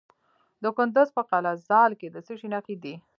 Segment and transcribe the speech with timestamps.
[0.63, 2.95] د کندز په قلعه ذال کې د څه شي نښې دي؟